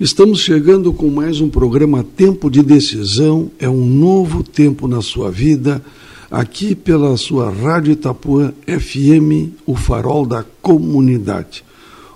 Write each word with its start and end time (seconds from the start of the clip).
Estamos 0.00 0.40
chegando 0.40 0.94
com 0.94 1.10
mais 1.10 1.42
um 1.42 1.50
programa 1.50 2.02
Tempo 2.02 2.50
de 2.50 2.62
Decisão. 2.62 3.50
É 3.58 3.68
um 3.68 3.84
novo 3.84 4.42
tempo 4.42 4.88
na 4.88 5.02
sua 5.02 5.30
vida, 5.30 5.84
aqui 6.30 6.74
pela 6.74 7.14
sua 7.18 7.50
Rádio 7.50 7.92
Itapuã 7.92 8.50
FM, 8.66 9.52
o 9.66 9.76
farol 9.76 10.24
da 10.24 10.42
comunidade. 10.62 11.62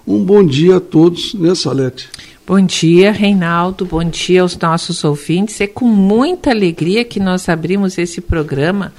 Um 0.07 0.25
bom 0.25 0.43
dia 0.43 0.79
a 0.79 0.81
todos, 0.81 1.35
né, 1.35 1.55
Salete? 1.55 2.09
Bom 2.47 2.65
dia, 2.65 3.13
Reinaldo. 3.13 3.85
Bom 3.85 4.03
dia 4.03 4.41
aos 4.41 4.57
nossos 4.57 5.05
ouvintes. 5.05 5.61
É 5.61 5.67
com 5.67 5.85
muita 5.85 6.53
alegria 6.53 7.05
que 7.05 7.21
nós 7.21 7.51
abrimos 7.51 7.99
esse 7.99 8.23
programa 8.23 8.95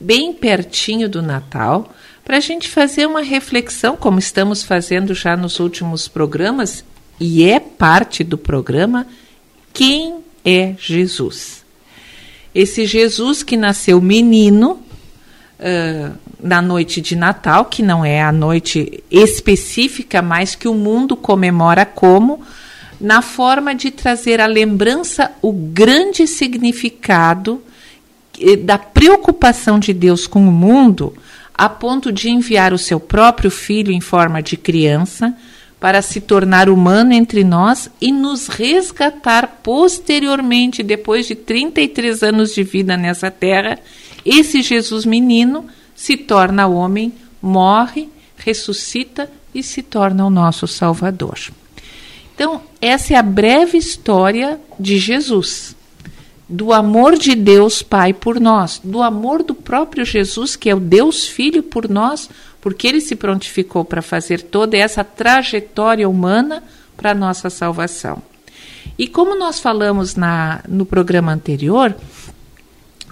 bem 0.00 0.32
pertinho 0.32 1.06
do 1.06 1.20
Natal 1.20 1.92
para 2.24 2.38
a 2.38 2.40
gente 2.40 2.70
fazer 2.70 3.04
uma 3.04 3.20
reflexão, 3.20 3.94
como 3.94 4.18
estamos 4.18 4.62
fazendo 4.62 5.12
já 5.12 5.36
nos 5.36 5.60
últimos 5.60 6.08
programas, 6.08 6.82
e 7.20 7.44
é 7.44 7.60
parte 7.60 8.24
do 8.24 8.36
programa 8.36 9.06
Quem 9.72 10.18
é 10.44 10.74
Jesus? 10.78 11.64
Esse 12.54 12.84
Jesus 12.84 13.42
que 13.42 13.56
nasceu 13.56 14.00
menino 14.00 14.72
uh, 14.72 16.12
na 16.42 16.60
noite 16.60 17.00
de 17.00 17.16
Natal, 17.16 17.66
que 17.66 17.82
não 17.82 18.04
é 18.04 18.20
a 18.20 18.32
noite 18.32 19.02
específica, 19.10 20.20
mas 20.20 20.54
que 20.54 20.68
o 20.68 20.74
mundo 20.74 21.16
comemora 21.16 21.86
como, 21.86 22.42
na 23.00 23.22
forma 23.22 23.74
de 23.74 23.90
trazer 23.90 24.40
à 24.40 24.46
lembrança 24.46 25.32
o 25.40 25.52
grande 25.52 26.26
significado 26.26 27.62
da 28.64 28.78
preocupação 28.78 29.78
de 29.78 29.92
Deus 29.92 30.26
com 30.26 30.46
o 30.46 30.52
mundo, 30.52 31.14
a 31.54 31.68
ponto 31.68 32.10
de 32.10 32.28
enviar 32.28 32.72
o 32.72 32.78
seu 32.78 32.98
próprio 32.98 33.50
filho 33.50 33.92
em 33.92 34.00
forma 34.00 34.42
de 34.42 34.56
criança 34.56 35.34
para 35.82 36.00
se 36.00 36.20
tornar 36.20 36.68
humano 36.68 37.12
entre 37.12 37.42
nós 37.42 37.90
e 38.00 38.12
nos 38.12 38.46
resgatar 38.46 39.58
posteriormente, 39.64 40.80
depois 40.80 41.26
de 41.26 41.34
33 41.34 42.22
anos 42.22 42.54
de 42.54 42.62
vida 42.62 42.96
nessa 42.96 43.32
terra, 43.32 43.80
esse 44.24 44.62
Jesus 44.62 45.04
menino 45.04 45.66
se 45.92 46.16
torna 46.16 46.68
homem, 46.68 47.12
morre, 47.42 48.08
ressuscita 48.36 49.28
e 49.52 49.60
se 49.60 49.82
torna 49.82 50.24
o 50.24 50.30
nosso 50.30 50.68
Salvador. 50.68 51.36
Então, 52.32 52.62
essa 52.80 53.14
é 53.14 53.16
a 53.16 53.22
breve 53.22 53.76
história 53.76 54.60
de 54.78 54.98
Jesus, 54.98 55.74
do 56.48 56.72
amor 56.72 57.18
de 57.18 57.34
Deus 57.34 57.82
Pai 57.82 58.12
por 58.12 58.38
nós, 58.38 58.80
do 58.84 59.02
amor 59.02 59.42
do 59.42 59.52
próprio 59.54 60.04
Jesus, 60.04 60.54
que 60.54 60.70
é 60.70 60.76
o 60.76 60.80
Deus 60.80 61.26
Filho 61.26 61.60
por 61.60 61.88
nós, 61.88 62.30
porque 62.62 62.86
ele 62.86 63.00
se 63.00 63.16
prontificou 63.16 63.84
para 63.84 64.00
fazer 64.00 64.40
toda 64.40 64.76
essa 64.78 65.04
trajetória 65.04 66.08
humana 66.08 66.62
para 66.96 67.12
nossa 67.12 67.50
salvação. 67.50 68.22
E 68.96 69.08
como 69.08 69.36
nós 69.36 69.58
falamos 69.58 70.14
na, 70.14 70.62
no 70.68 70.86
programa 70.86 71.32
anterior, 71.32 71.94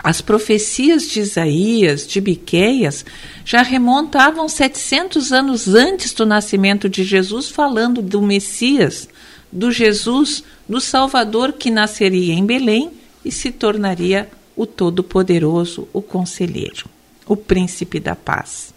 as 0.02 0.20
profecias 0.20 1.08
de 1.08 1.20
Isaías, 1.20 2.06
de 2.06 2.20
Miqueias, 2.20 3.04
já 3.44 3.60
remontavam 3.60 4.48
700 4.48 5.32
anos 5.32 5.68
antes 5.68 6.14
do 6.14 6.24
nascimento 6.24 6.88
de 6.88 7.02
Jesus, 7.02 7.48
falando 7.48 8.00
do 8.00 8.22
Messias, 8.22 9.08
do 9.50 9.72
Jesus, 9.72 10.44
do 10.68 10.80
Salvador 10.80 11.54
que 11.54 11.70
nasceria 11.70 12.34
em 12.34 12.46
Belém 12.46 12.92
e 13.24 13.32
se 13.32 13.50
tornaria 13.50 14.30
o 14.56 14.64
Todo-Poderoso, 14.64 15.88
o 15.92 16.00
Conselheiro, 16.00 16.86
o 17.26 17.36
Príncipe 17.36 17.98
da 17.98 18.14
Paz. 18.14 18.69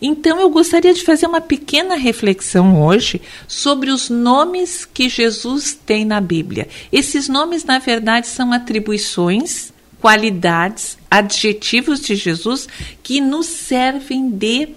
Então 0.00 0.40
eu 0.40 0.50
gostaria 0.50 0.92
de 0.92 1.02
fazer 1.02 1.26
uma 1.26 1.40
pequena 1.40 1.96
reflexão 1.96 2.82
hoje 2.82 3.20
sobre 3.46 3.90
os 3.90 4.10
nomes 4.10 4.84
que 4.84 5.08
Jesus 5.08 5.78
tem 5.86 6.04
na 6.04 6.20
Bíblia. 6.20 6.68
Esses 6.92 7.28
nomes, 7.28 7.64
na 7.64 7.78
verdade, 7.78 8.26
são 8.26 8.52
atribuições, 8.52 9.72
qualidades, 10.00 10.98
adjetivos 11.10 12.00
de 12.00 12.14
Jesus 12.14 12.68
que 13.02 13.20
nos 13.20 13.46
servem 13.46 14.30
de 14.30 14.68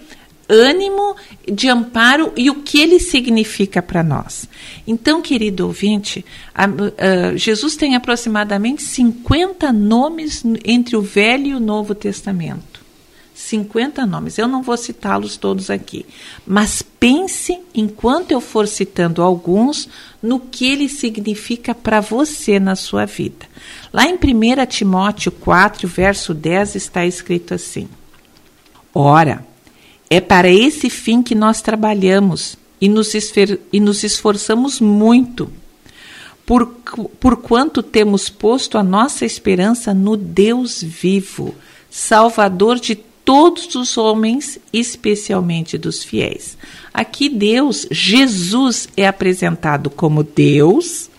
ânimo, 0.50 1.16
de 1.51 1.67
amparo 1.67 2.31
e 2.38 2.49
o 2.49 2.55
que 2.63 2.79
ele 2.79 2.99
significa 2.99 3.81
para 3.81 4.01
nós. 4.01 4.47
Então, 4.85 5.22
querido 5.22 5.66
ouvinte, 5.66 6.23
a, 6.55 6.66
a, 6.66 7.35
Jesus 7.35 7.75
tem 7.75 7.95
aproximadamente 7.95 8.84
50 8.84 9.72
nomes 9.73 10.44
entre 10.63 10.95
o 10.95 11.01
Velho 11.01 11.47
e 11.47 11.55
o 11.55 11.59
Novo 11.59 11.94
Testamento. 11.94 12.76
50 13.47 14.06
nomes. 14.06 14.38
Eu 14.38 14.47
não 14.47 14.62
vou 14.62 14.75
citá-los 14.78 15.38
todos 15.38 15.69
aqui, 15.69 16.06
mas 16.46 16.81
pense, 16.81 17.58
enquanto 17.74 18.31
eu 18.31 18.41
for 18.41 18.68
citando 18.68 19.22
alguns, 19.22 19.88
no 20.22 20.40
que 20.40 20.66
ele 20.66 20.90
significa 20.90 21.74
para 21.74 22.02
você 22.02 22.59
na 22.59 22.75
sua 22.75 23.06
vida. 23.06 23.46
Lá 23.94 24.06
em 24.06 24.16
1 24.16 24.66
Timóteo 24.68 25.31
4, 25.31 25.88
verso 25.88 26.34
10, 26.34 26.75
está 26.75 27.06
escrito 27.06 27.53
assim: 27.53 27.88
Ora, 28.94 29.46
é 30.09 30.19
para 30.19 30.50
esse 30.50 30.90
fim 30.90 31.22
que 31.22 31.35
nós 31.35 31.62
trabalhamos 31.62 32.58
e 32.79 32.90
nos, 32.90 33.14
e 33.72 33.79
nos 33.79 34.03
esforçamos 34.03 34.79
muito, 34.79 35.52
por, 36.46 36.66
por 37.19 37.38
quanto 37.38 37.81
temos 37.84 38.29
posto 38.29 38.78
a 38.78 38.84
nossa 38.84 39.25
esperança 39.25 39.94
no 39.94 40.16
Deus 40.16 40.81
vivo, 40.81 41.56
Salvador 41.90 42.79
de 42.79 42.96
todos 43.27 43.75
os 43.75 43.97
homens, 43.97 44.57
especialmente 44.71 45.77
dos 45.77 46.01
fiéis. 46.01 46.57
Aqui 46.93 47.27
Deus, 47.27 47.85
Jesus 47.91 48.88
é 48.95 49.05
apresentado 49.05 49.89
como 49.89 50.23
Deus 50.23 51.09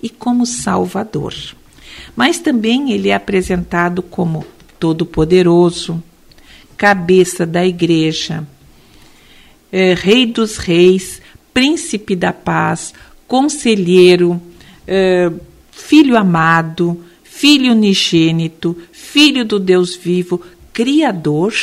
e 0.00 0.08
como 0.08 0.46
Salvador. 0.46 1.34
Mas 2.14 2.38
também 2.38 2.92
ele 2.92 3.08
é 3.08 3.14
apresentado 3.16 4.00
como 4.00 4.46
Todo-Poderoso, 4.78 6.00
cabeça 6.76 7.44
da 7.44 7.66
igreja, 7.66 8.46
é, 9.72 9.92
Rei 9.92 10.24
dos 10.24 10.58
Reis, 10.58 11.20
Príncipe 11.52 12.14
da 12.14 12.32
Paz, 12.32 12.94
Conselheiro, 13.26 14.40
é, 14.86 15.32
Filho 15.72 16.16
amado, 16.16 17.02
Filho 17.24 17.72
unigênito, 17.72 18.76
Filho 18.92 19.44
do 19.44 19.58
Deus 19.58 19.96
vivo, 19.96 20.40
Criador, 20.76 21.54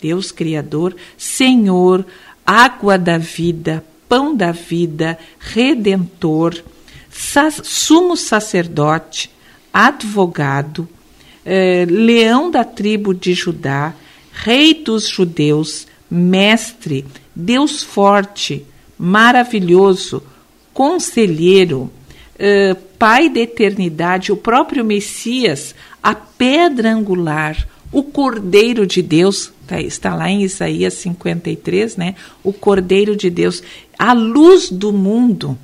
Deus 0.00 0.32
Criador, 0.32 0.96
Senhor, 1.18 2.06
água 2.46 2.96
da 2.96 3.18
vida, 3.18 3.84
pão 4.08 4.34
da 4.34 4.50
vida, 4.50 5.18
redentor, 5.38 6.56
sumo 7.62 8.16
sacerdote, 8.16 9.30
advogado, 9.70 10.88
eh, 11.44 11.84
leão 11.86 12.50
da 12.50 12.64
tribo 12.64 13.12
de 13.12 13.34
Judá, 13.34 13.92
rei 14.32 14.72
dos 14.72 15.06
judeus, 15.06 15.86
mestre, 16.10 17.04
Deus 17.36 17.82
forte, 17.82 18.64
maravilhoso, 18.98 20.22
conselheiro, 20.72 21.92
eh, 22.38 22.74
Pai 22.98 23.28
da 23.28 23.40
eternidade, 23.40 24.32
o 24.32 24.36
próprio 24.36 24.84
Messias, 24.84 25.74
a 26.02 26.14
pedra 26.14 26.92
angular, 26.92 27.66
o 27.92 28.02
Cordeiro 28.02 28.86
de 28.86 29.02
Deus, 29.02 29.52
tá, 29.66 29.80
está 29.80 30.14
lá 30.14 30.30
em 30.30 30.42
Isaías 30.42 30.94
53, 30.94 31.96
né? 31.96 32.14
O 32.42 32.52
Cordeiro 32.52 33.16
de 33.16 33.28
Deus, 33.28 33.62
a 33.98 34.12
luz 34.12 34.70
do 34.70 34.92
mundo, 34.92 35.58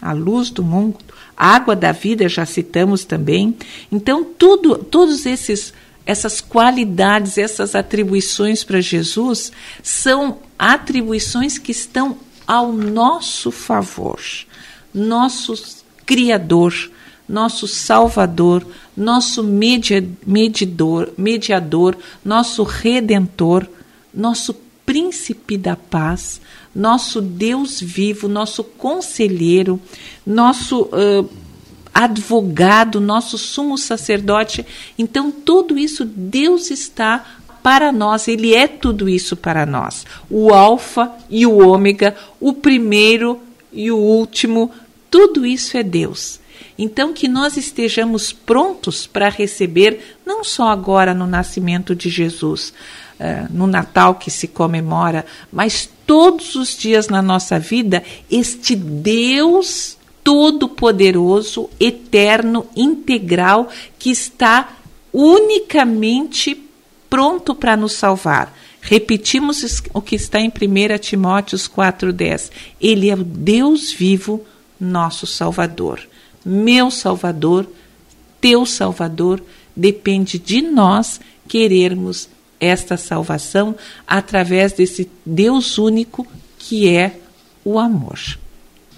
a 0.00 0.12
luz 0.12 0.50
do 0.50 0.62
mundo, 0.62 0.96
água 1.36 1.74
da 1.74 1.92
vida, 1.92 2.28
já 2.28 2.46
citamos 2.46 3.04
também. 3.04 3.56
Então, 3.90 4.24
tudo, 4.24 4.78
todos 4.78 5.26
esses 5.26 5.74
essas 6.04 6.40
qualidades, 6.40 7.38
essas 7.38 7.76
atribuições 7.76 8.64
para 8.64 8.80
Jesus 8.80 9.52
são 9.82 10.38
atribuições 10.58 11.58
que 11.58 11.70
estão 11.70 12.18
ao 12.46 12.72
nosso 12.72 13.50
favor. 13.52 14.20
Nosso 14.92 15.54
Criador, 16.04 16.74
nosso 17.32 17.66
Salvador, 17.66 18.66
nosso 18.94 19.42
mediador, 19.42 21.14
mediador, 21.16 21.96
nosso 22.22 22.62
Redentor, 22.62 23.66
nosso 24.12 24.54
Príncipe 24.84 25.56
da 25.56 25.74
Paz, 25.74 26.42
nosso 26.74 27.22
Deus 27.22 27.80
vivo, 27.80 28.28
nosso 28.28 28.62
Conselheiro, 28.62 29.80
nosso 30.26 30.82
uh, 30.82 31.26
advogado, 31.94 33.00
nosso 33.00 33.38
sumo 33.38 33.78
sacerdote. 33.78 34.66
Então, 34.98 35.30
tudo 35.30 35.78
isso 35.78 36.04
Deus 36.04 36.70
está 36.70 37.24
para 37.62 37.90
nós, 37.90 38.28
Ele 38.28 38.54
é 38.54 38.68
tudo 38.68 39.08
isso 39.08 39.36
para 39.36 39.64
nós. 39.64 40.04
O 40.28 40.52
Alfa 40.52 41.10
e 41.30 41.46
o 41.46 41.66
Ômega, 41.66 42.14
o 42.38 42.52
primeiro 42.52 43.40
e 43.72 43.90
o 43.90 43.96
último, 43.96 44.70
tudo 45.10 45.46
isso 45.46 45.78
é 45.78 45.82
Deus. 45.82 46.41
Então, 46.78 47.12
que 47.12 47.28
nós 47.28 47.56
estejamos 47.56 48.32
prontos 48.32 49.06
para 49.06 49.28
receber, 49.28 50.16
não 50.24 50.42
só 50.44 50.68
agora 50.68 51.14
no 51.14 51.26
nascimento 51.26 51.94
de 51.94 52.08
Jesus, 52.08 52.72
uh, 53.18 53.52
no 53.52 53.66
Natal 53.66 54.16
que 54.16 54.30
se 54.30 54.48
comemora, 54.48 55.24
mas 55.52 55.88
todos 56.06 56.54
os 56.54 56.76
dias 56.76 57.08
na 57.08 57.22
nossa 57.22 57.58
vida, 57.58 58.02
este 58.30 58.76
Deus 58.76 59.96
todo-poderoso, 60.22 61.68
eterno, 61.80 62.66
integral, 62.76 63.68
que 63.98 64.10
está 64.10 64.76
unicamente 65.12 66.62
pronto 67.10 67.54
para 67.54 67.76
nos 67.76 67.92
salvar. 67.92 68.56
Repetimos 68.80 69.82
o 69.92 70.00
que 70.00 70.16
está 70.16 70.40
em 70.40 70.48
1 70.48 70.98
Timóteos 70.98 71.68
4,10. 71.68 72.50
Ele 72.80 73.10
é 73.10 73.14
o 73.14 73.22
Deus 73.22 73.92
vivo, 73.92 74.44
nosso 74.80 75.26
Salvador. 75.26 76.00
Meu 76.44 76.90
Salvador, 76.90 77.68
teu 78.40 78.66
Salvador, 78.66 79.42
depende 79.74 80.38
de 80.38 80.62
nós 80.62 81.20
querermos 81.48 82.28
esta 82.58 82.96
salvação 82.96 83.74
através 84.06 84.72
desse 84.72 85.10
Deus 85.26 85.78
único 85.78 86.26
que 86.58 86.88
é 86.88 87.18
o 87.64 87.78
amor. 87.78 88.18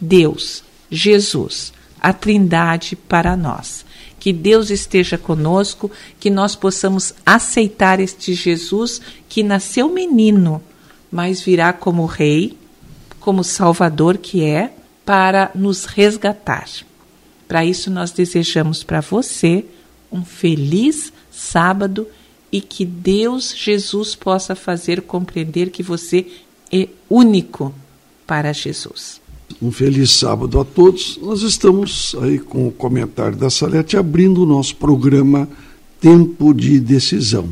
Deus, 0.01 0.63
Jesus, 0.91 1.73
a 2.01 2.13
Trindade 2.13 2.95
para 2.97 3.37
nós. 3.37 3.85
Que 4.21 4.33
Deus 4.33 4.71
esteja 4.71 5.19
conosco, 5.19 5.91
que 6.21 6.31
nós 6.31 6.55
possamos 6.55 7.15
aceitar 7.25 8.01
este 8.01 8.35
Jesus 8.35 9.01
que 9.29 9.43
nasceu 9.43 9.89
menino, 9.89 10.63
mas 11.11 11.41
virá 11.43 11.73
como 11.73 12.07
Rei, 12.07 12.59
como 13.21 13.45
Salvador 13.45 14.19
que 14.19 14.45
é, 14.45 14.75
para 15.05 15.51
nos 15.55 15.85
resgatar. 15.85 16.69
Para 17.47 17.65
isso, 17.65 17.91
nós 17.91 18.11
desejamos 18.11 18.83
para 18.83 19.01
você 19.01 19.65
um 20.11 20.25
feliz 20.25 21.13
sábado 21.31 22.07
e 22.51 22.61
que 22.61 22.85
Deus 22.85 23.55
Jesus 23.57 24.15
possa 24.15 24.55
fazer 24.55 25.03
compreender 25.03 25.71
que 25.71 25.83
você 25.83 26.27
é 26.73 26.89
único 27.11 27.75
para 28.27 28.53
Jesus. 28.53 29.21
Um 29.61 29.71
feliz 29.71 30.11
sábado 30.11 30.61
a 30.61 30.65
todos. 30.65 31.19
Nós 31.21 31.43
estamos 31.43 32.15
aí 32.21 32.39
com 32.39 32.67
o 32.69 32.73
comentário 32.73 33.37
da 33.37 33.51
Salete 33.51 33.97
abrindo 33.97 34.43
o 34.43 34.47
nosso 34.47 34.77
programa 34.77 35.49
Tempo 36.01 36.55
de 36.55 36.81
Decisão. 36.81 37.49